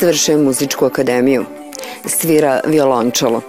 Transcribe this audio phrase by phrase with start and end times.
[0.00, 1.44] Završio je muzičku akademiju.
[2.06, 3.40] Svira violončelo.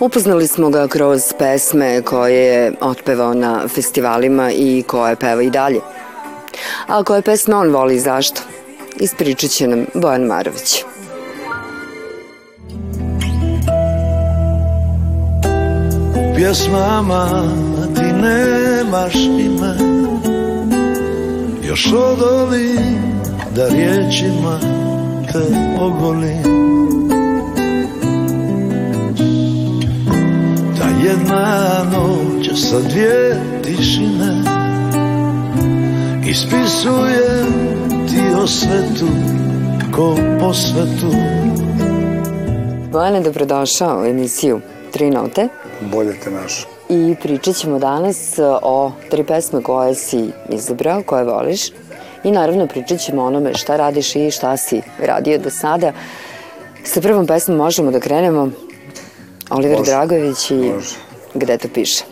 [0.00, 5.80] Upoznali smo ga kroz pesme koje je otpevao na festivalima i koje peva i dalje.
[6.86, 8.42] A koje pesme on voli i zašto?
[8.96, 10.84] Ispričat će nam Bojan Marović.
[16.40, 17.44] pjesmama
[17.94, 19.74] ti nemaš ime
[21.68, 23.20] Još odolim
[23.56, 24.60] da riječima
[25.32, 26.42] te ogolim
[30.78, 34.42] Ta jedna noć sa dvije tišine
[36.28, 37.46] Ispisujem
[38.08, 39.06] ti o svetu
[39.96, 41.14] ko po svetu
[42.92, 44.60] Bojane, dobrodošao u emisiju
[44.92, 45.48] Tri note.
[45.92, 46.66] Bolje te naš.
[46.88, 51.70] I pričat ćemo danas o tri pesme koje si izabrao, koje voliš.
[52.24, 55.92] I naravno pričat ćemo onome šta radiš i šta si radio do sada.
[56.84, 58.50] Sa prvom pesmom možemo da krenemo.
[59.50, 59.90] Oliver Može.
[59.90, 60.96] Dragović i Može.
[61.34, 62.04] gde to piše.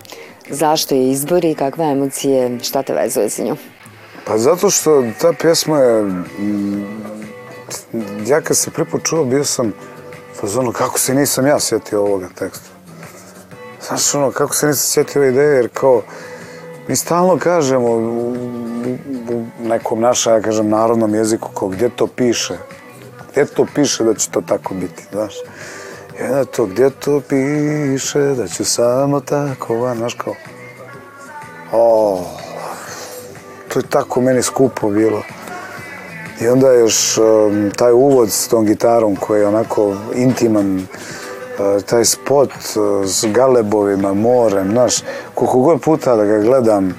[0.51, 3.57] Zašto je izbor i kakve emocije, šta te vezuje za nju?
[4.25, 6.03] Pa zato što ta pjesma je...
[6.03, 6.87] mm,
[8.27, 9.69] Ja kad se prvi put čuo, bio sam
[10.33, 12.69] u fazonu kako se nisam ja sjetio ovoga teksta.
[13.89, 16.03] Znaš, ono, kako se nisam sjetio ove ideje, jer kao,
[16.89, 18.37] mi stalno kažemo u,
[19.63, 22.59] nekom našem, ja kažem, narodnom jeziku, kao gdje to piše,
[23.31, 25.35] gdje to piše da će to tako biti, znaš.
[26.21, 30.35] I onda to, gdje to piše da će samo tako, van, znaš, kao,
[31.73, 32.21] o,
[33.69, 35.23] to je tako meni skupo bilo.
[36.41, 40.87] I onda još um, taj uvod s tom gitarom koji je onako intiman,
[41.87, 44.95] taj spot uh, s galebovima, morem, znaš,
[45.35, 46.95] koliko god puta da ga gledam,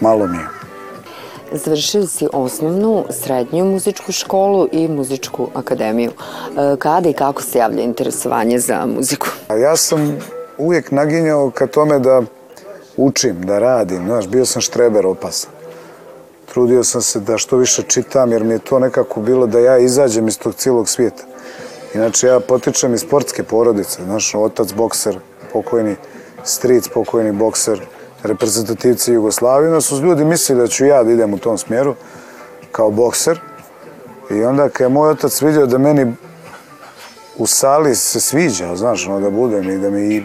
[0.00, 0.56] malo mi je.
[1.52, 6.10] Završili si osnovnu, srednju muzičku školu i muzičku akademiju.
[6.10, 9.26] E, Kada i kako se javlja interesovanje za muziku?
[9.60, 10.18] Ja sam
[10.58, 12.22] uvijek naginjao ka tome da
[12.96, 15.50] učim, da radim, znaš, bio sam štreber opasan.
[16.52, 19.78] Trudio sam se da što više čitam, jer mi je to nekako bilo da ja
[19.78, 21.22] izađem iz tog cijelog svijeta.
[21.96, 25.18] Inače, ja potičem iz sportske porodice, znaš, otac bokser,
[25.52, 25.96] pokojni
[26.44, 27.80] stric, pokojni bokser,
[28.22, 31.94] reprezentativci Jugoslavije, onda su ljudi mislili da ću ja da idem u tom smjeru
[32.72, 33.40] kao bokser.
[34.30, 36.12] I onda kad je moj otac vidio da meni
[37.38, 40.24] u sali se sviđa, znaš, ono, da budem i da mi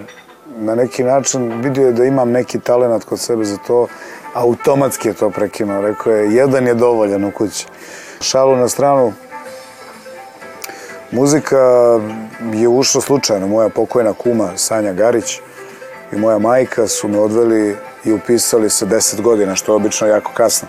[0.58, 3.88] na neki način vidio je da imam neki talent kod sebe za to,
[4.34, 5.82] automatski je to prekinuo.
[5.82, 7.68] Rekao je, jedan je dovoljan u kući.
[8.22, 9.14] Šalu na stranu,
[11.12, 11.58] muzika
[12.54, 13.48] je ušla slučajno.
[13.48, 15.40] Moja pokojna kuma Sanja Garić
[16.12, 20.32] i moja majka su me odveli i upisali sa 10 godina, što je obično jako
[20.34, 20.68] kasno.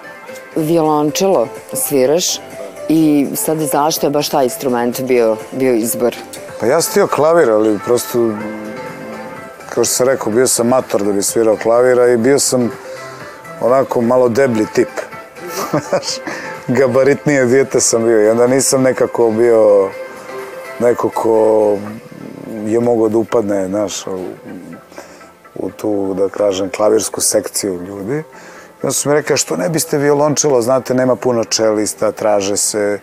[0.57, 2.41] Violončelo sviraš
[2.89, 6.17] i sad zašto je baš taj instrument bio, bio izbor?
[6.61, 8.19] Pa ja sam htio klavir, ali prosto,
[9.69, 12.71] kao što sam rekao, bio sam mator da bi svirao klavira i bio sam
[13.61, 14.89] onako malo deblji tip.
[16.79, 19.91] Gabaritnije dijete sam bio i onda nisam nekako bio
[20.83, 21.79] neko ko
[22.67, 24.19] je mogao da upadne, znaš, u,
[25.55, 28.19] u tu, da kažem, klavirsku sekciju ljudi.
[28.19, 32.99] I onda su mi rekao, što ne biste violončelo, znate, nema puno čelista, traže se,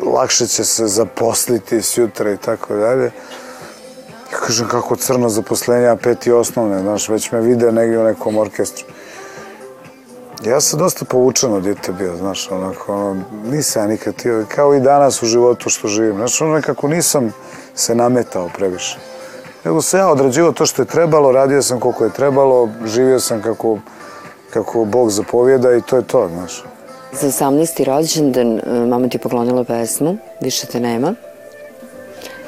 [0.00, 3.10] lakše će se zaposliti sjutra i tako dalje.
[4.32, 8.38] Ja kažem, kako crno zaposlenje, a peti osnovne, znaš, već me vide negdje u nekom
[8.38, 8.86] orkestru.
[10.46, 14.80] Ja sam dosta povučeno djete bio, znaš, onako, ono, nisam ja nikad tio, kao i
[14.80, 17.32] danas u životu što živim, znaš, ono nekako nisam
[17.74, 18.98] se nametao previše.
[19.64, 23.42] Nego sam ja odrađivao to što je trebalo, radio sam koliko je trebalo, živio sam
[23.42, 23.78] kako,
[24.50, 26.64] kako Bog zapovjeda i to je to, znaš.
[27.12, 27.84] Za 18.
[27.84, 31.14] rođendan e, mama ti je poklonila pesmu, više te nema.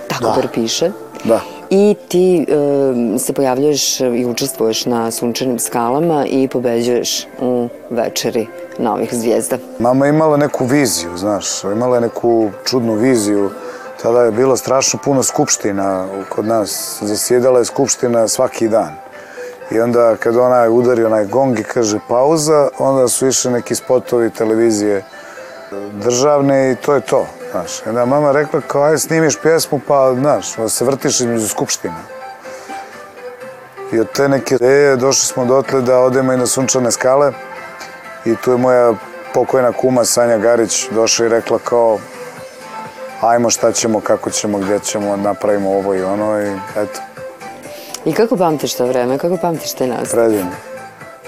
[0.08, 0.30] Tako Da.
[0.30, 0.90] bar piše.
[1.24, 1.40] Da.
[1.70, 8.46] I ti e, se pojavljuješ i učestvuješ na sunčanim skalama i pobeđuješ u večeri
[8.78, 9.58] novih zvijezda.
[9.78, 13.50] Mama imala neku viziju, znaš, imala je neku čudnu viziju.
[14.02, 16.98] Tada je bilo strašno puno skupština kod nas.
[17.02, 18.90] Zasjedala je skupština svaki dan.
[19.70, 24.30] I onda kad ona udari onaj gong i kaže pauza, onda su išli neki spotovi
[24.30, 25.04] televizije
[25.92, 27.26] državne i to je to.
[27.54, 27.86] Znaš.
[27.86, 32.00] Onda mama rekla kao aj snimiš pjesmu pa znaš, se vrtiš između skupština.
[33.92, 37.32] I od te neke ideje došli smo dotle da odemo i na sunčane skale.
[38.24, 38.94] I tu je moja
[39.34, 41.98] pokojna kuma Sanja Garić došla i rekla kao
[43.20, 47.00] ajmo šta ćemo, kako ćemo, gdje ćemo, napravimo ovo i ono i eto,
[48.04, 49.18] I kako pamtiš to vreme?
[49.18, 50.10] Kako pamtiš taj nastup?
[50.10, 50.50] predivno.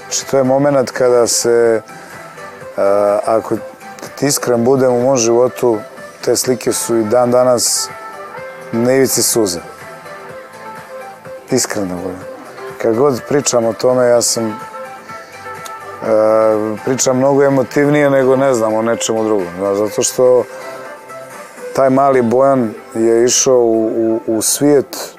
[0.01, 1.83] Znači to je moment kada se,
[2.77, 3.57] a, ako
[4.19, 5.79] ti iskren budem u mom životu,
[6.27, 7.89] te slike su i dan danas
[8.73, 9.61] na ivici suza.
[11.51, 12.21] Iskreno govorim.
[12.83, 14.55] Kad god pričam o tome, ja sam e,
[16.85, 19.47] pričam mnogo emotivnije nego ne znam o nečemu drugom.
[19.59, 20.45] Znaš, zato što
[21.75, 25.17] taj mali Bojan je išao u, u, u svijet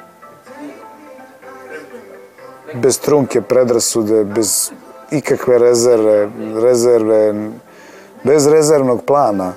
[2.74, 4.71] bez trunke predrasude, bez
[5.12, 6.30] ikakve rezerve,
[6.62, 7.50] rezerve,
[8.24, 9.54] bez rezervnog plana,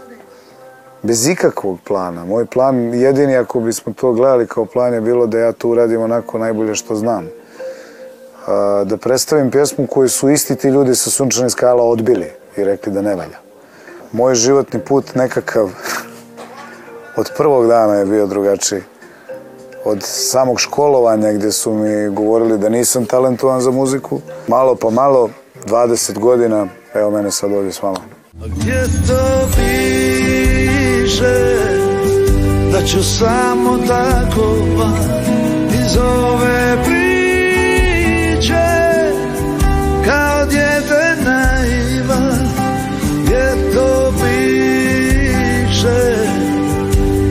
[1.03, 2.25] bez ikakvog plana.
[2.25, 6.03] Moj plan, jedini ako bismo to gledali kao plan je bilo da ja to uradim
[6.03, 7.29] onako najbolje što znam.
[8.85, 13.03] Da predstavim pjesmu koju su isti ti ljudi sa Sunčanih skala odbili i rekli da
[13.03, 13.39] ne valja.
[14.13, 15.71] Moj životni put nekakav
[17.17, 18.83] od prvog dana je bio drugačiji.
[19.85, 25.31] Od samog školovanja gdje su mi govorili da nisam talentovan za muziku, malo pa malo,
[25.67, 27.99] 20 godina, evo mene sad ovdje s vama.
[28.33, 29.49] Gdje to
[31.11, 31.39] piše
[32.73, 35.11] da ću samo tako van
[35.75, 37.11] iz ove priče.
[40.05, 42.31] Kao djete naiva
[43.25, 44.97] gdje to piše?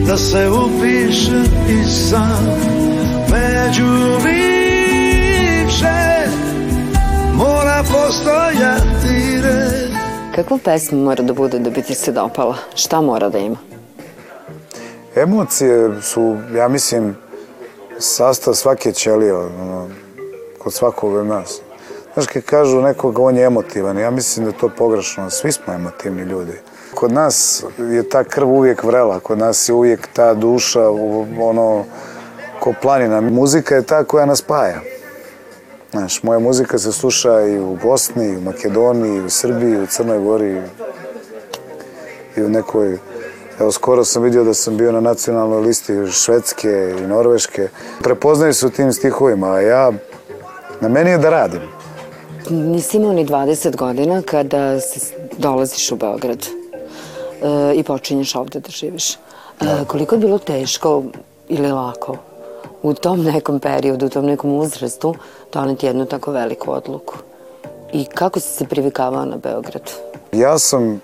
[0.07, 2.45] Da se upišem i sam
[3.31, 5.99] među bivše
[7.33, 9.88] mora postojati red
[10.39, 12.55] Kakva pesma mora da bude da bi ti se dopala?
[12.75, 13.57] Šta mora da ima?
[15.15, 17.17] Emocije su, ja mislim,
[17.97, 19.89] sastav svake ćelije, ono,
[20.57, 21.61] kod svakog od nas.
[22.13, 25.73] Znaš, kad kažu nekoga on je emotivan, ja mislim da je to pogrešno, svi smo
[25.73, 26.53] emotivni ljudi.
[26.95, 30.89] Kod nas je ta krv uvijek vrela, kod nas je uvijek ta duša,
[31.41, 31.85] ono,
[32.59, 33.21] ko planina.
[33.21, 34.81] Muzika je ta koja nas spaja.
[35.91, 39.81] Znaš, moja muzika se sluša i u Bosni, i u Makedoniji, i u Srbiji, i
[39.81, 40.61] u Crnoj Gori,
[42.37, 42.97] i u nekoj...
[43.59, 47.67] Evo, skoro sam vidio da sam bio na nacionalnoj listi Švedske i Norveške.
[48.03, 49.91] Prepoznaju se u tim stihovima, a ja...
[50.81, 51.61] Na meni je da radim.
[52.49, 58.69] Nisi imao ni 20 godina kada se dolaziš u Beograd e, i počinješ ovde da
[58.69, 59.13] živiš.
[59.13, 59.17] E,
[59.87, 61.03] koliko je bilo teško
[61.49, 62.28] ili lako
[62.81, 65.15] u tom nekom periodu, u tom nekom uzrastu
[65.53, 67.15] doneti jednu tako veliku odluku?
[67.93, 69.91] I kako si se privikavao na Beograd?
[70.31, 71.01] Ja sam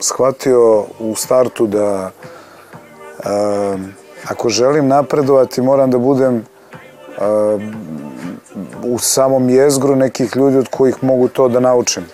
[0.00, 3.28] shvatio u startu da e,
[4.28, 6.42] ako želim napredovati moram da budem e,
[8.84, 12.04] u samom jezgru nekih ljudi od kojih mogu to da naučim.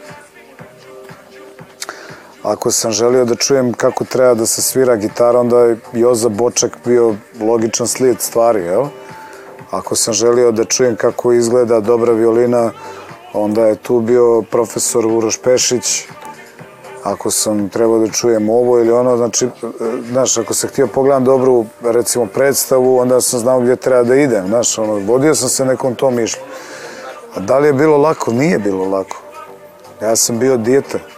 [2.46, 6.76] Ako sam želio da čujem kako treba da se svira gitara, onda je Joza Boček
[6.84, 8.84] bio logičan slijed stvari, jel?
[9.70, 12.70] Ako sam želio da čujem kako izgleda dobra violina,
[13.32, 16.04] onda je tu bio profesor Uroš Pešić.
[17.02, 19.48] Ako sam trebao da čujem ovo ili ono, znači,
[20.10, 24.46] znaš, ako sam htio pogledam dobru, recimo, predstavu, onda sam znao gdje treba da idem,
[24.46, 26.42] znaš, ono, vodio sam se nekom tom mišlju.
[27.34, 28.32] A da li je bilo lako?
[28.32, 29.16] Nije bilo lako.
[30.02, 31.15] Ja sam bio dijete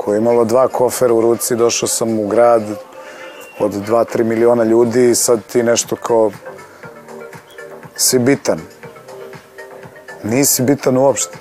[0.00, 2.62] koje je imalo dva kofera u ruci, došao sam u grad
[3.58, 6.30] od 2-3 miliona ljudi i sad ti nešto kao
[7.96, 8.60] si bitan.
[10.22, 11.38] Nisi bitan uopšte.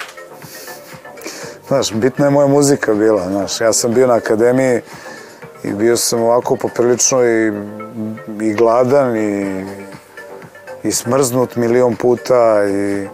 [1.68, 3.62] Znaš, bitna je moja muzika bila, znaš.
[3.62, 4.82] Ja sam bio na akademiji
[5.64, 7.52] i bio sam ovako poprilično i,
[8.42, 9.66] i gladan i,
[10.84, 13.08] i smrznut milion puta i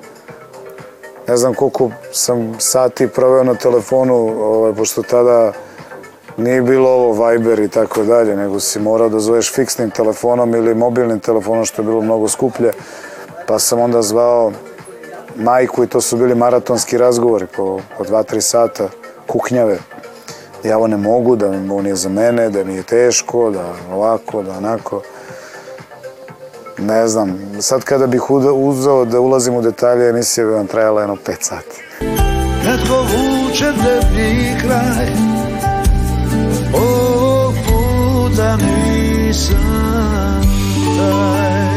[1.28, 5.52] ne znam koliko sam sati proveo na telefonu, ovaj, pošto tada
[6.38, 10.76] nije bilo ovo Viber i tako dalje, nego si morao da zoveš fiksnim telefonom ili
[10.76, 12.72] mobilnim telefonom, što je bilo mnogo skuplje.
[13.48, 14.52] Pa sam onda zvao
[15.36, 18.90] majku i to su bili maratonski razgovori po, po dva, tri sata,
[19.28, 19.78] kuknjave.
[20.64, 24.44] Ja ovo ne mogu, da ovo nije za mene, da mi je teško, da ovako,
[24.44, 25.02] da onako.
[26.80, 28.22] Ne znam, sad kada bih
[28.56, 31.82] uzao da ulazim u detalje, emisija bi vam trajala jedno pet sati.
[32.66, 35.08] Netko vuče deblji kraj
[36.74, 39.58] Ovog puta nisam
[40.98, 41.76] taj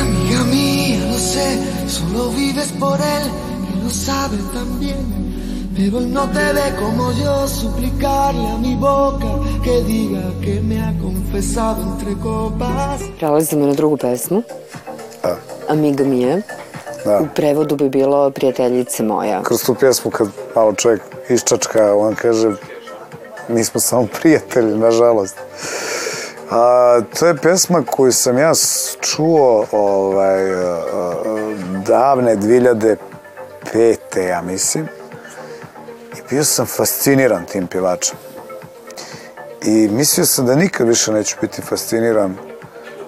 [0.00, 1.58] Amiga mía, lo sé,
[1.88, 3.26] solo vives por él
[3.74, 5.22] y lo sabe también.
[5.76, 9.32] Pero él no te ve como yo suplicarle a mi boca
[9.64, 13.00] que diga que me ha confesado entre copas.
[13.18, 14.42] Prelazimo na drugu pesmu.
[15.22, 15.36] Da.
[15.68, 16.42] Amiga Mije.
[17.04, 17.18] Da.
[17.20, 19.42] U prevodu bi bilo prijateljice moja.
[19.42, 22.52] Kroz tu pjesmu kad malo čovjek iščačka, on kaže
[23.48, 25.36] mi smo samo prijatelji, nažalost.
[26.50, 28.52] A, to je pesma koju sam ja
[29.00, 31.14] čuo ovaj, a, a,
[31.86, 32.96] davne 2005.
[34.28, 34.88] ja mislim.
[36.30, 38.31] bio sam fasciniran tim pjevačem.
[39.64, 42.36] I mislio sam da nikad više neću biti fasciniran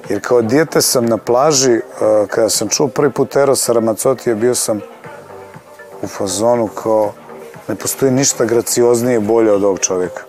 [0.08, 4.54] jer kao dijete sam na plaži uh, kada sam čuo prvi put Erosa Ramazotija bio
[4.54, 4.80] sam
[6.02, 7.12] u fazonu kao
[7.68, 10.22] ne postoji ništa gracioznije i bolje od ovog čovjeka.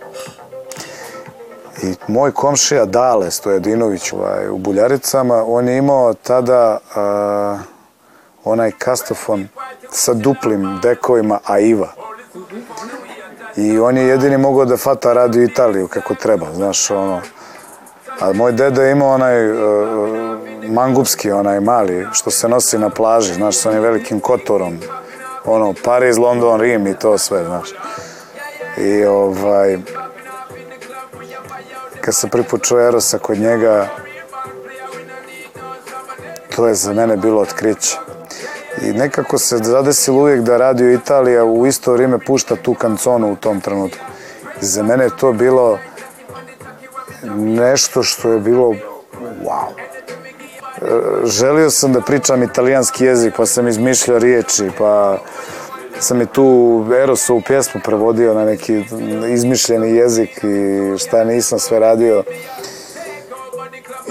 [1.82, 7.60] I moj komšija Dale Stojadinović ovaj, u Buljaricama, on je imao tada uh,
[8.44, 9.48] onaj kastofon
[9.90, 11.92] sa duplim dekovima Aiva.
[13.56, 17.20] I on je jedini mogao da fata radio Italiju kako treba, znaš, ono.
[18.20, 19.58] A moj deda je imao onaj uh,
[20.68, 24.78] mangupski, onaj mali, što se nosi na plaži, znaš, sa onim velikim kotorom.
[25.44, 27.68] Ono, Pariz, London, Rim i to sve, znaš.
[28.78, 29.78] I ovaj,
[32.00, 32.30] kad sam
[32.62, 33.88] čuo Erosa kod njega,
[36.56, 38.05] to je za mene bilo otkriće.
[38.86, 43.36] I nekako se zadesilo uvijek da Radio Italija u isto vrijeme pušta tu kanconu u
[43.36, 44.04] tom trenutku.
[44.62, 45.78] I za mene je to bilo
[47.36, 48.74] nešto što je bilo
[49.44, 49.68] wow.
[51.24, 55.18] Želio sam da pričam italijanski jezik, pa sam izmišljao riječi, pa
[55.98, 58.84] sam i tu Erosovu pjesmu prevodio na neki
[59.28, 62.22] izmišljeni jezik i šta nisam sve radio.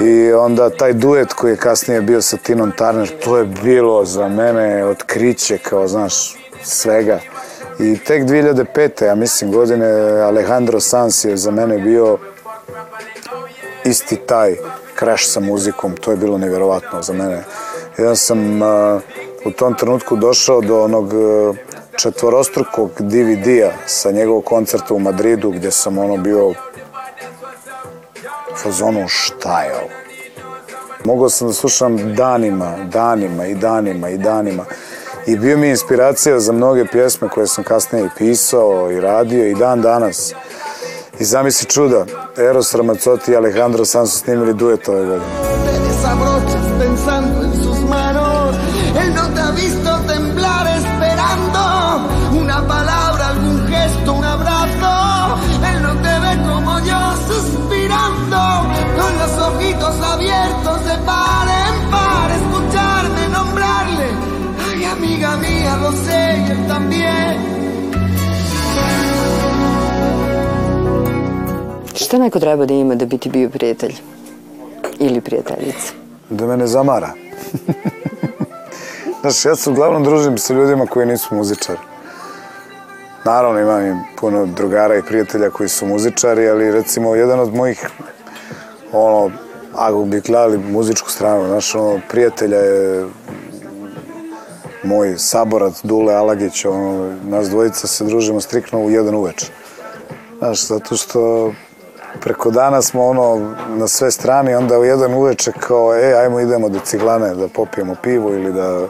[0.01, 4.27] I onda taj duet koji je kasnije bio sa Tinom Turner, to je bilo za
[4.27, 7.19] mene otkriće kao, znaš, svega.
[7.79, 9.05] I tek 2005.
[9.05, 9.87] ja mislim godine
[10.21, 12.17] Alejandro Sanz je za mene bio
[13.85, 14.55] isti taj
[14.99, 17.43] crash sa muzikom, to je bilo nevjerovatno za mene.
[17.97, 19.01] Ja sam uh,
[19.45, 21.55] u tom trenutku došao do onog uh,
[21.97, 26.53] četvorostrukog DVD-a sa njegovog koncerta u Madridu gdje sam ono bio
[28.63, 29.89] fazonu šta je ovo?
[31.05, 34.65] Mogao sam da slušam danima, danima i danima i danima.
[35.27, 39.55] I bio mi inspiracija za mnoge pjesme koje sam kasnije i pisao i radio i
[39.55, 40.33] dan danas.
[41.19, 42.05] I zamisli čuda,
[42.37, 45.54] Eros Ramazzotti i Alejandro Sanz su snimili duet ove godine.
[72.15, 73.95] Šta neko treba da ima da bi ti bio prijatelj?
[74.99, 75.93] Ili prijateljica?
[76.29, 77.09] Da me ne zamara.
[79.21, 81.79] Znaš, ja se uglavnom družim sa ljudima koji nisu muzičari.
[83.25, 87.89] Naravno, imam i puno drugara i prijatelja koji su muzičari, ali recimo jedan od mojih,
[88.91, 89.31] ono,
[89.73, 93.05] ako bi gledali muzičku stranu, znaš, ono, prijatelja je
[94.83, 99.45] moj saborac Dule Alagić, ono, nas dvojica se družimo strikno u jedan uveč.
[100.39, 101.51] Znaš, zato što
[102.21, 106.69] preko dana smo ono na sve strane, onda u jedan uveče kao, e, ajmo idemo
[106.69, 108.87] do ciglane da popijemo pivo ili da,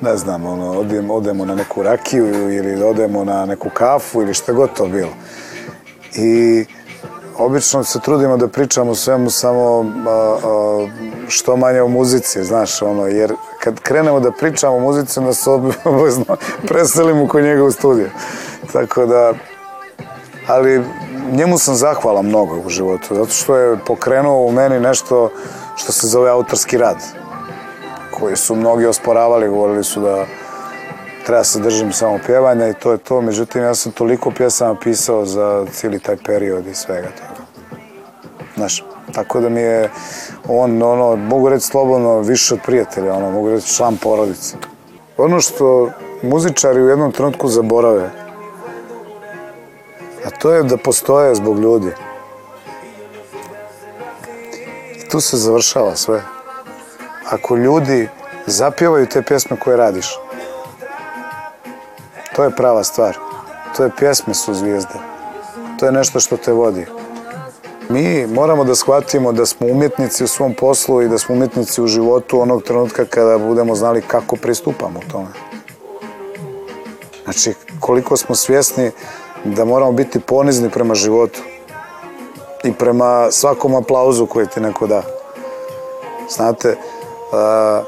[0.00, 4.34] ne znam, ono, odemo, odemo na neku rakiju ili da odemo na neku kafu ili
[4.34, 5.12] šta god to bilo.
[6.14, 6.64] I
[7.38, 10.86] obično se trudimo da pričamo svemu samo a, a,
[11.28, 15.50] što manje o muzici, znaš, ono, jer kad krenemo da pričamo o muzici, onda se
[15.50, 16.24] obavezno
[16.68, 18.10] preselimo kod njega u studiju.
[18.72, 19.32] Tako da,
[20.46, 20.82] ali
[21.30, 25.30] njemu sam zahvalan mnogo u životu, zato što je pokrenuo u meni nešto
[25.76, 26.96] što se zove autorski rad,
[28.18, 30.26] koji su mnogi osporavali, govorili su da
[31.26, 35.26] treba se držim samo pjevanja i to je to, međutim ja sam toliko pjesama pisao
[35.26, 37.42] za cijeli taj period i svega toga.
[38.56, 39.90] Znaš, tako da mi je
[40.48, 44.56] on, ono, mogu reći slobodno, više od prijatelja, ono, mogu reći član porodice.
[45.18, 45.90] Ono što
[46.22, 48.10] muzičari u jednom trenutku zaborave,
[50.24, 51.92] a to je da postoje zbog ljudi.
[54.96, 56.22] I tu se završava sve.
[57.30, 58.08] Ako ljudi
[58.46, 60.06] zapjevaju te pjesme koje radiš,
[62.36, 63.16] to je prava stvar.
[63.76, 64.94] To je pjesme su zvijezde.
[65.78, 66.86] To je nešto što te vodi.
[67.88, 71.86] Mi moramo da shvatimo da smo umjetnici u svom poslu i da smo umjetnici u
[71.86, 75.28] životu onog trenutka kada budemo znali kako pristupamo tome.
[77.24, 78.90] Znači, koliko smo svjesni
[79.44, 81.40] da moramo biti ponizni prema životu
[82.64, 85.02] i prema svakom aplauzu koji ti neko da.
[86.30, 86.76] Znate,
[87.32, 87.82] a,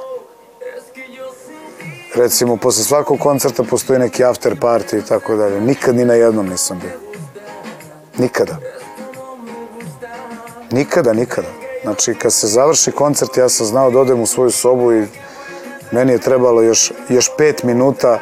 [2.15, 5.61] recimo, posle svakog koncerta postoji neki after party i tako dalje.
[5.61, 6.93] Nikad ni na jednom nisam bio.
[8.19, 8.57] Nikada.
[10.71, 11.49] Nikada, nikada.
[11.83, 15.07] Znači, kad se završi koncert, ja sam znao da odem u svoju sobu i
[15.93, 18.19] meni je trebalo još, još pet minuta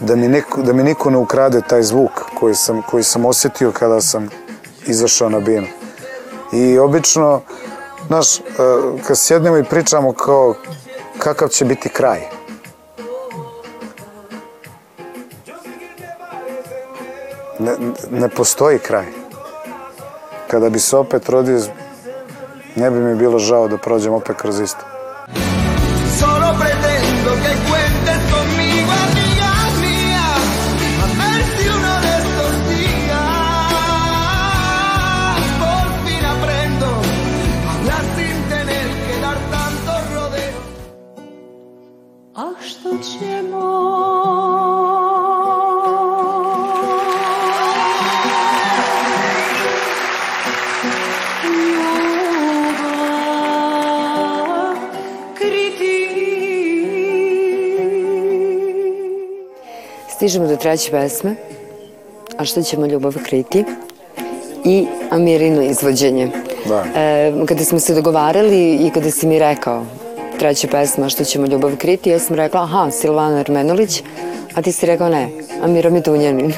[0.00, 3.72] da mi, neko, da mi niko ne ukrade taj zvuk koji sam, koji sam osjetio
[3.72, 4.28] kada sam
[4.86, 5.66] izašao na binu.
[6.52, 7.40] I obično,
[8.06, 8.42] znaš, e,
[9.06, 10.54] kad sjednemo i pričamo kao
[11.18, 12.20] kakav će biti kraj.
[17.58, 17.72] Ne,
[18.10, 19.06] ne postoji kraj.
[20.50, 21.60] Kada bi se opet rodio,
[22.76, 24.97] ne bi mi bilo žao da prođem opet kroz isto.
[60.28, 61.36] Stižemo do treće pesme,
[62.38, 63.64] a što ćemo ljubav kriti?
[64.64, 66.30] I Amirino izvođenje.
[66.66, 66.84] Da.
[66.96, 69.84] E, kada smo se dogovarali i kada si mi rekao
[70.38, 74.02] treća pesma, što ćemo ljubav kriti, ja sam rekla, aha, Silvana Ermenulić,
[74.54, 75.30] a ti si rekao ne,
[75.62, 76.52] Amiro Mitunjanin.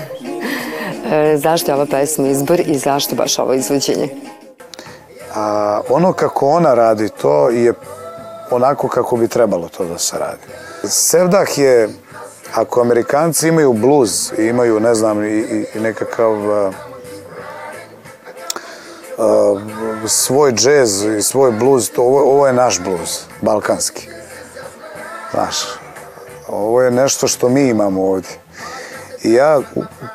[1.12, 4.08] E, zašto je ova pesma izbor i zašto baš ovo izvođenje?
[5.34, 7.72] A ono kako ona radi, to je
[8.50, 10.42] onako kako bi trebalo to da se radi.
[10.84, 11.88] Sevdah je,
[12.54, 16.72] ako Amerikanci imaju bluz, imaju, ne znam, i, i, nekakav a,
[19.18, 19.60] a,
[20.06, 24.08] svoj džez i svoj bluz, to, ovo, ovo je naš bluz, balkanski.
[25.30, 25.56] Znaš,
[26.48, 28.30] ovo je nešto što mi imamo ovdje.
[29.22, 29.60] I ja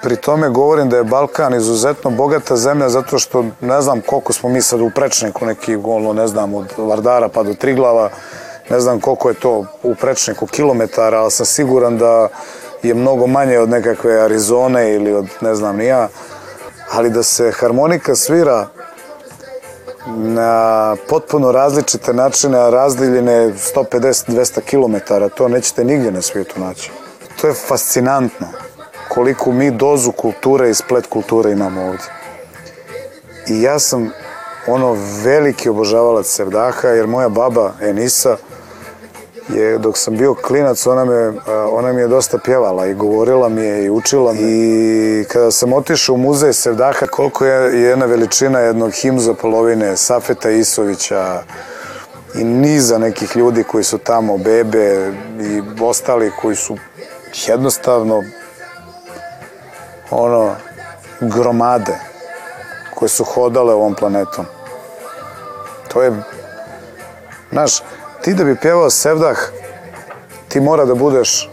[0.01, 4.50] pri tome govorim da je Balkan izuzetno bogata zemlja zato što ne znam koliko smo
[4.50, 8.10] mi sad u prečniku neki ono, ne znam od Vardara pa do Triglava
[8.69, 12.28] ne znam koliko je to u prečniku kilometara ali sam siguran da
[12.84, 16.08] je mnogo manje od nekakve Arizone ili od ne znam ni ja
[16.91, 18.67] ali da se harmonika svira
[20.08, 26.91] na potpuno različite načine, a razdiljene 150-200 km, to nećete nigdje na svijetu naći.
[27.41, 28.47] To je fascinantno
[29.10, 32.06] koliku mi dozu kulture i splet kulture imamo ovdje.
[33.47, 34.12] I ja sam
[34.67, 38.38] ono veliki obožavalac Sevdaha, jer moja baba Enisa
[39.49, 41.34] je, dok sam bio klinac, ona, me,
[41.71, 44.39] ona mi je dosta pjevala i govorila mi je i učila me.
[44.41, 50.49] I kada sam otišao u muzej Sevdaha, koliko je jedna veličina jednog himza polovine, Safeta
[50.49, 51.43] Isovića,
[52.36, 56.77] i niza nekih ljudi koji su tamo, bebe i ostali koji su
[57.47, 58.23] jednostavno
[60.12, 60.55] ono
[61.19, 61.99] gromade
[62.95, 64.45] koje su hodale ovom planetom.
[65.88, 66.12] To je,
[67.51, 67.81] znaš,
[68.25, 69.38] ti da bi pjevao Sevdah,
[70.47, 71.49] ti mora da budeš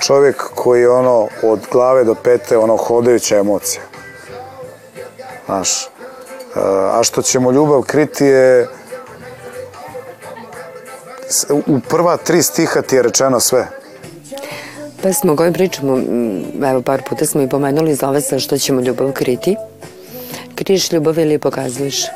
[0.00, 3.82] čovjek koji je ono od glave do pete ono hodajuća emocija.
[5.46, 5.88] Znaš,
[6.92, 8.68] a što ćemo ljubav kriti je
[11.66, 13.66] u prva tri stiha ti je rečeno sve.
[15.02, 15.98] Pesma o kojoj pričamo,
[16.70, 19.56] evo par puta smo i pomenuli, zove se Što ćemo ljubav kriti.
[20.54, 22.06] Kriješ ljubav ili je pokazuješ?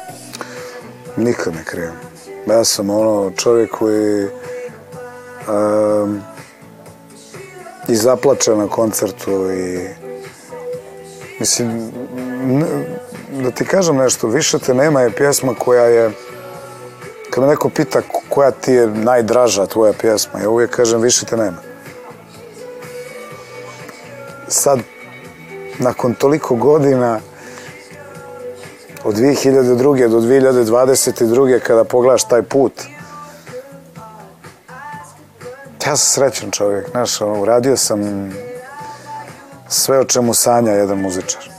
[1.16, 2.07] Nikad ne krijem.
[2.50, 6.20] Ja sam ono čovjek koji um,
[7.88, 9.88] i zaplače na koncertu i
[11.40, 11.90] mislim
[13.42, 16.10] da ti kažem nešto, više te nema je pjesma koja je
[17.30, 21.36] kad me neko pita koja ti je najdraža tvoja pjesma, ja uvijek kažem više te
[21.36, 21.58] nema.
[24.48, 24.78] Sad,
[25.78, 27.20] nakon toliko godina,
[29.04, 30.08] od 2002.
[30.08, 31.60] do 2022.
[31.60, 32.72] kada pogledaš taj put,
[35.88, 38.30] ja sam srećan čovjek, znaš, uradio sam
[39.68, 41.50] sve o čemu sanja jedan muzičar.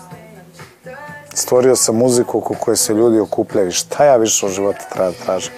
[1.34, 3.72] Stvorio sam muziku oko koje se ljudi okupljaju.
[3.72, 5.54] Šta ja više u životu da tražim?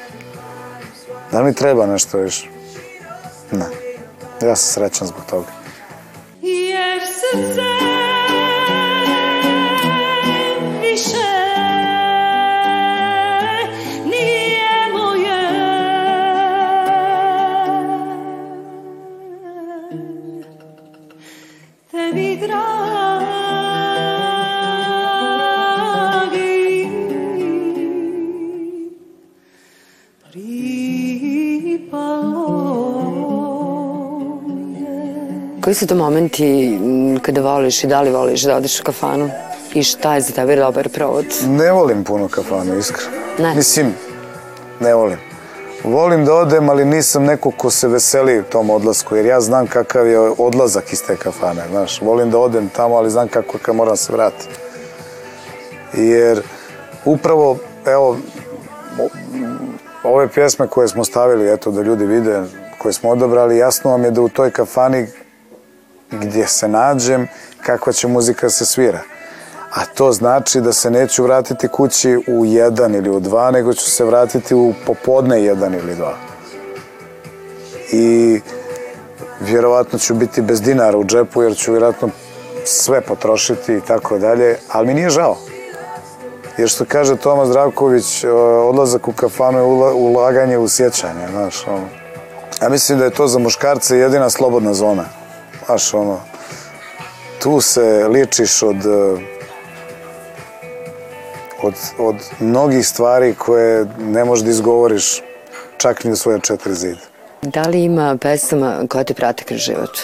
[1.32, 2.50] Da mi treba nešto više?
[3.52, 3.66] Ne.
[4.42, 5.48] Ja sam srećan zbog toga.
[6.42, 7.91] jer srce
[35.72, 39.30] Koji su to momenti m, kada voliš i da li voliš da odeš u kafanu?
[39.74, 41.26] I šta je za tebe dobar provod?
[41.48, 43.12] Ne volim puno kafanu, iskreno.
[43.40, 43.56] Ne.
[43.56, 43.94] Mislim,
[44.80, 45.18] ne volim.
[45.84, 50.08] volim da odem, ali nisam neko ko se veseli tom odlasku, jer ja znam kakav
[50.08, 52.02] je odlazak iz te kafane, znaš.
[52.02, 54.56] Volim da odem tamo, ali znam kako kad moram se vratiti.
[55.94, 56.42] Jer
[57.06, 58.18] upravo, evo,
[60.04, 62.44] ove pjesme koje smo stavili, eto, da ljudi vide,
[62.78, 65.08] koje smo odabrali, jasno vam je da u toj kafani
[66.12, 67.28] gdje se nađem,
[67.66, 69.00] kakva će muzika se svira.
[69.74, 73.92] A to znači da se neću vratiti kući u jedan ili u dva, nego ću
[73.92, 76.14] se vratiti u popodne jedan ili dva.
[77.92, 78.40] I
[79.40, 82.10] vjerovatno ću biti bez dinara u džepu, jer ću vjerojatno
[82.66, 85.38] sve potrošiti i tako dalje, ali mi nije žao.
[86.58, 88.30] Jer što kaže Toma Zdravković, o,
[88.70, 91.66] odlazak u kafanu je ula- ulaganje u sjećanje, znaš.
[92.62, 95.06] Ja mislim da je to za muškarce jedina slobodna zona.
[95.72, 96.20] Znaš, ono,
[97.42, 99.18] tu se ličiš od, e,
[101.62, 105.22] od, od mnogih stvari koje ne možeš da izgovoriš
[105.78, 107.00] čak ni u svoje četiri zida.
[107.42, 109.98] Da li ima pesama koja te prate kroz život?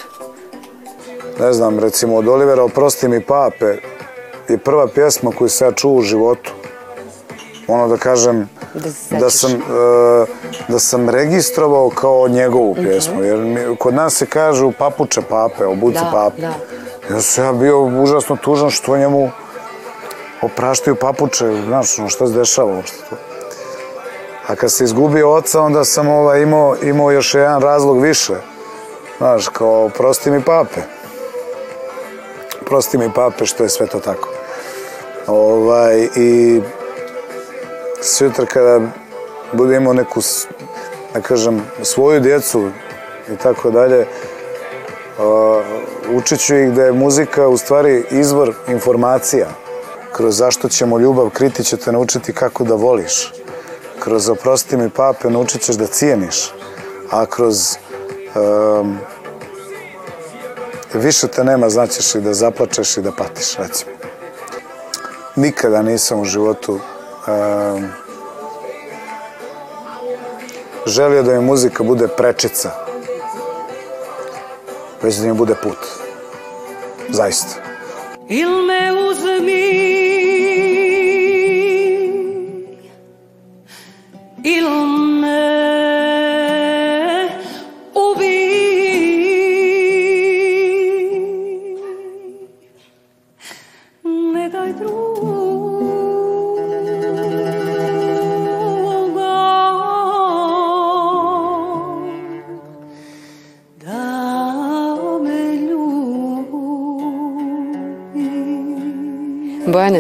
[1.40, 3.76] Ne znam, recimo od Olivera Oprosti mi pape
[4.50, 6.52] je prva pjesma koju sam ja čuo u životu.
[7.68, 10.26] Ono da kažem, Da se da sam, e,
[10.68, 13.24] da sam registrovao kao njegovu pjesmu.
[13.24, 16.42] Jer mi, kod nas se kažu papuče pape, obuci Da, pape.
[16.42, 16.54] da.
[17.16, 19.32] Ja sam ja bio užasno tužan što njemu
[20.42, 23.16] opraštaju papuče, znaš, ono šta se dešava uopšte tu.
[24.48, 28.34] A kad se izgubio oca, onda sam ovaj, imao, imao još jedan razlog više.
[29.18, 30.82] Znaš, kao, prosti mi pape.
[32.66, 34.30] Prosti mi pape što je sve to tako.
[35.28, 36.62] Ovaj, I
[38.02, 38.80] sutra kada
[39.54, 40.22] budem imao neku,
[41.14, 42.70] da kažem, svoju djecu
[43.34, 44.06] i tako dalje,
[46.14, 49.48] učit ću ih da je muzika u stvari izvor informacija.
[50.12, 53.34] Kroz zašto ćemo ljubav kriti će te naučiti kako da voliš.
[54.00, 56.54] Kroz oprosti mi pape naučit ćeš da cijeniš.
[57.12, 57.76] A kroz
[58.36, 58.98] um,
[60.94, 63.92] više te nema znaćeš i da zaplačeš i da patiš, recimo.
[65.36, 66.80] Nikada nisam u životu
[70.86, 72.72] želio da mi muzika bude prečica,
[75.04, 75.78] već da mi bude put.
[77.10, 77.68] Zaista.
[78.30, 79.68] Il me uzmi
[84.44, 84.70] Il
[85.22, 85.40] me
[87.96, 88.38] ubi
[94.34, 95.37] Ne daj drugo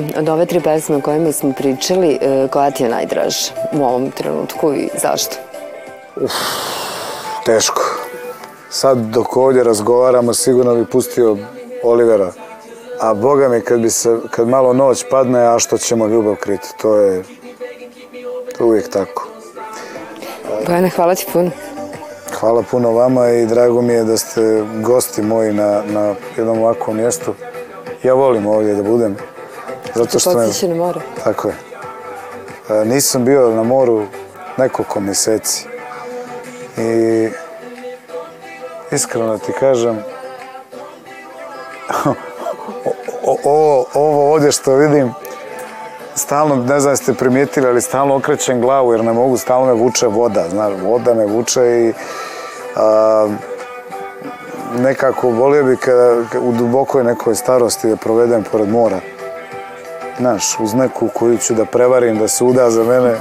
[0.01, 3.83] Bojane, od ove tri pesme o kojima smo pričali, e, koja ti je najdraža u
[3.83, 5.35] ovom trenutku i zašto?
[7.45, 7.81] Teško.
[8.69, 11.37] Sad dok ovdje razgovaramo sigurno bi pustio
[11.83, 12.31] Olivera.
[13.01, 16.67] A boga mi kad bi se, kad malo noć padne, a što ćemo ljubav kriti,
[16.81, 17.23] to je,
[18.59, 19.27] uvijek tako.
[20.65, 21.51] Bojane, hvala ti puno.
[22.39, 26.97] Hvala puno vama i drago mi je da ste gosti moji na, na jednom ovakvom
[26.97, 27.33] mjestu.
[28.03, 29.17] Ja volim ovdje da budem.
[29.97, 30.99] Zato što Podsjeća na more.
[31.23, 31.55] tako je.
[32.71, 34.05] E, Nisam bio na moru
[34.57, 35.65] nekoliko mjeseci.
[36.77, 37.29] I
[38.91, 39.97] iskreno ti kažem,
[43.23, 45.11] o- ovo, ovo ovdje što vidim,
[46.15, 50.07] stalno, ne znam jeste primijetili, ali stalno okrećem glavu jer ne mogu, stalno me vuče
[50.07, 51.93] voda, znaš, voda me vuče i
[52.75, 53.27] a,
[54.73, 58.99] nekako volio bi kada, u dubokoj nekoj starosti da provedem pored mora.
[60.17, 63.15] Znaš, uz neku koju ću da prevarim, da se uda za mene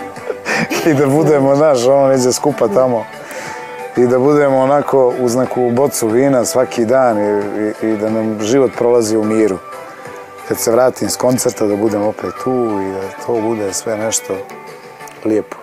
[0.90, 3.04] i da budemo, znaš, ono neđe skupa tamo
[3.96, 7.42] i da budemo onako uz neku bocu vina svaki dan i,
[7.82, 9.58] i, i da nam život prolazi u miru.
[10.48, 14.34] Kad se vratim s koncerta da budem opet tu i da to bude sve nešto
[15.24, 15.56] lijepo.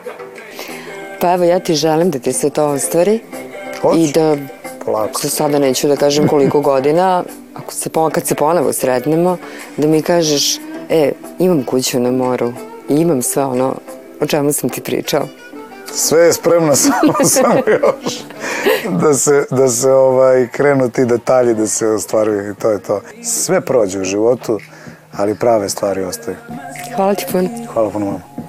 [1.21, 3.19] Pa evo, ja ti želim da ti se to ostvari
[3.81, 3.99] Hoću.
[3.99, 4.35] i da
[4.85, 5.19] Polako.
[5.19, 7.23] sada neću da kažem koliko godina,
[7.57, 9.37] ako se, kad se ponovo sretnemo,
[9.77, 12.53] da mi kažeš, e, imam kuću na moru
[12.89, 13.75] i imam sve ono
[14.21, 15.27] o čemu sam ti pričao.
[15.93, 18.19] Sve je spremno, samo, samo još
[18.89, 23.01] da se, da se ovaj, krenu ti detalji da se ostvaruju i to je to.
[23.23, 24.59] Sve prođe u životu,
[25.11, 26.37] ali prave stvari ostaju.
[26.95, 27.49] Hvala ti puno.
[27.73, 28.46] Hvala puno vama.